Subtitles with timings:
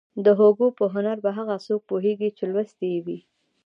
[0.25, 3.19] د هوګو پر هنر به هغه څوک پوهېږي چې لوستی يې وي.